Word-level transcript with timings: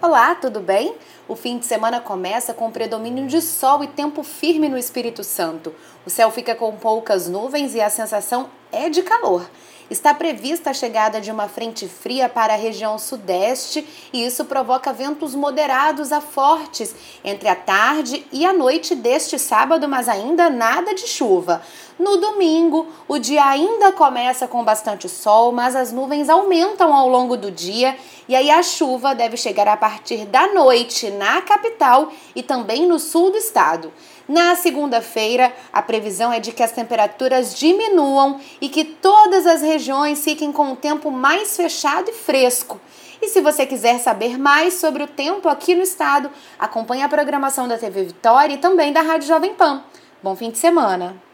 Olá, 0.00 0.32
tudo 0.36 0.60
bem? 0.60 0.94
O 1.26 1.34
fim 1.34 1.58
de 1.58 1.66
semana 1.66 2.00
começa 2.00 2.54
com 2.54 2.70
predomínio 2.70 3.26
de 3.26 3.42
sol 3.42 3.82
e 3.82 3.88
tempo 3.88 4.22
firme 4.22 4.68
no 4.68 4.78
Espírito 4.78 5.24
Santo. 5.24 5.74
O 6.06 6.10
céu 6.10 6.30
fica 6.30 6.54
com 6.54 6.76
poucas 6.76 7.28
nuvens 7.28 7.74
e 7.74 7.80
a 7.80 7.90
sensação 7.90 8.48
é 8.72 8.88
de 8.88 9.02
calor. 9.02 9.48
Está 9.90 10.12
prevista 10.12 10.68
a 10.68 10.74
chegada 10.74 11.18
de 11.18 11.30
uma 11.30 11.48
frente 11.48 11.88
fria 11.88 12.28
para 12.28 12.52
a 12.52 12.56
região 12.58 12.98
sudeste 12.98 13.86
e 14.12 14.26
isso 14.26 14.44
provoca 14.44 14.92
ventos 14.92 15.34
moderados 15.34 16.12
a 16.12 16.20
fortes 16.20 16.94
entre 17.24 17.48
a 17.48 17.56
tarde 17.56 18.26
e 18.30 18.44
a 18.44 18.52
noite 18.52 18.94
deste 18.94 19.38
sábado, 19.38 19.88
mas 19.88 20.06
ainda 20.06 20.50
nada 20.50 20.94
de 20.94 21.06
chuva. 21.06 21.62
No 21.98 22.18
domingo, 22.18 22.86
o 23.08 23.18
dia 23.18 23.44
ainda 23.44 23.90
começa 23.90 24.46
com 24.46 24.62
bastante 24.62 25.08
sol, 25.08 25.52
mas 25.52 25.74
as 25.74 25.90
nuvens 25.90 26.28
aumentam 26.28 26.94
ao 26.94 27.08
longo 27.08 27.36
do 27.36 27.50
dia 27.50 27.96
e 28.28 28.36
aí 28.36 28.50
a 28.50 28.62
chuva 28.62 29.14
deve 29.14 29.38
chegar 29.38 29.66
a 29.66 29.76
partir 29.76 30.26
da 30.26 30.52
noite 30.52 31.10
na 31.10 31.40
capital 31.40 32.12
e 32.36 32.42
também 32.42 32.86
no 32.86 32.98
sul 32.98 33.30
do 33.30 33.38
estado. 33.38 33.90
Na 34.28 34.54
segunda-feira, 34.54 35.50
a 35.72 35.80
previsão 35.80 36.30
é 36.30 36.38
de 36.38 36.52
que 36.52 36.62
as 36.62 36.70
temperaturas 36.70 37.58
diminuam 37.58 38.38
e 38.60 38.68
que 38.68 38.84
todas 38.84 39.46
as 39.46 39.62
regiões 39.62 40.22
fiquem 40.22 40.52
com 40.52 40.72
o 40.72 40.76
tempo 40.76 41.10
mais 41.10 41.56
fechado 41.56 42.10
e 42.10 42.14
fresco. 42.14 42.80
E 43.20 43.28
se 43.28 43.40
você 43.40 43.66
quiser 43.66 43.98
saber 43.98 44.38
mais 44.38 44.74
sobre 44.74 45.02
o 45.02 45.08
tempo 45.08 45.48
aqui 45.48 45.74
no 45.74 45.82
estado, 45.82 46.30
acompanhe 46.58 47.02
a 47.02 47.08
programação 47.08 47.66
da 47.66 47.76
TV 47.76 48.04
Vitória 48.04 48.54
e 48.54 48.58
também 48.58 48.92
da 48.92 49.02
Rádio 49.02 49.28
Jovem 49.28 49.54
Pan. 49.54 49.82
Bom 50.22 50.36
fim 50.36 50.50
de 50.50 50.58
semana! 50.58 51.27